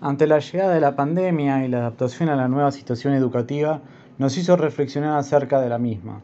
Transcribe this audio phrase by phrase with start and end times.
[0.00, 3.80] Ante la llegada de la pandemia y la adaptación a la nueva situación educativa,
[4.16, 6.20] nos hizo reflexionar acerca de la misma,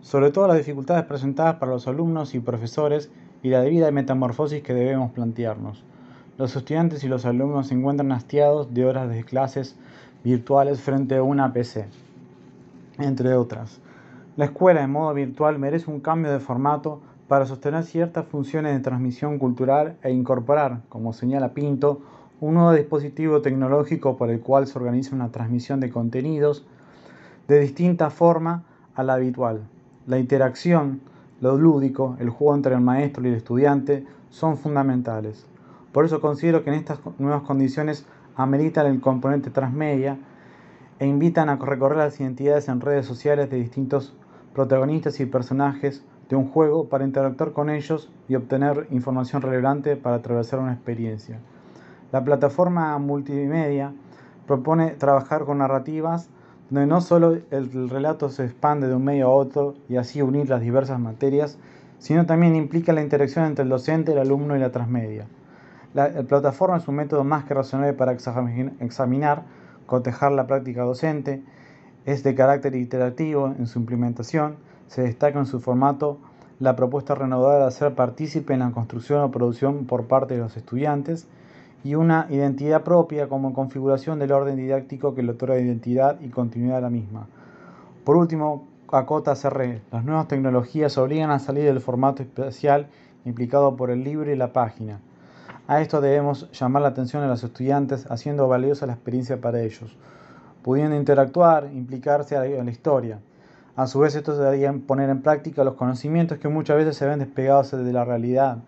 [0.00, 3.10] sobre todo las dificultades presentadas para los alumnos y profesores
[3.42, 5.84] y la debida metamorfosis que debemos plantearnos.
[6.38, 9.76] Los estudiantes y los alumnos se encuentran hastiados de horas de clases
[10.24, 11.84] virtuales frente a una PC,
[12.98, 13.78] entre otras.
[14.36, 18.80] La escuela en modo virtual merece un cambio de formato para sostener ciertas funciones de
[18.80, 22.00] transmisión cultural e incorporar, como señala Pinto,
[22.40, 26.64] un nuevo dispositivo tecnológico por el cual se organiza una transmisión de contenidos
[27.48, 28.62] de distinta forma
[28.94, 29.62] a la habitual.
[30.06, 31.00] La interacción,
[31.40, 35.46] lo lúdico, el juego entre el maestro y el estudiante son fundamentales.
[35.92, 38.06] Por eso considero que en estas nuevas condiciones
[38.36, 40.18] ameritan el componente transmedia
[41.00, 44.14] e invitan a recorrer las identidades en redes sociales de distintos
[44.54, 50.16] protagonistas y personajes de un juego para interactuar con ellos y obtener información relevante para
[50.16, 51.40] atravesar una experiencia.
[52.10, 53.92] La plataforma multimedia
[54.46, 56.30] propone trabajar con narrativas
[56.70, 60.48] donde no solo el relato se expande de un medio a otro y así unir
[60.48, 61.58] las diversas materias,
[61.98, 65.26] sino también implica la interacción entre el docente, el alumno y la transmedia.
[65.94, 69.44] La, plataforma es un método más que razonable para examinar,
[69.86, 71.42] cotejar la práctica docente,
[72.04, 76.18] es de carácter interactivo en su implementación, se destaca en su formato
[76.60, 80.56] la propuesta renovada de hacer partícipe en la construcción o producción por parte de los
[80.56, 81.26] estudiantes
[81.84, 86.78] y una identidad propia como configuración del orden didáctico que le otorga identidad y continuidad
[86.78, 87.26] a la misma.
[88.04, 92.88] Por último, acota CR, las nuevas tecnologías obligan a salir del formato especial
[93.24, 95.00] implicado por el libro y la página.
[95.66, 99.96] A esto debemos llamar la atención a los estudiantes haciendo valiosa la experiencia para ellos,
[100.62, 103.18] pudiendo interactuar, implicarse a la historia.
[103.76, 107.18] A su vez, esto debería poner en práctica los conocimientos que muchas veces se ven
[107.18, 108.58] despegados de la realidad.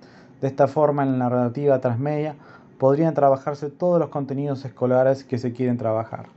[0.40, 2.36] De esta forma, en la narrativa transmedia,
[2.80, 6.30] podrían trabajarse todos los contenidos escolares que se quieren trabajar.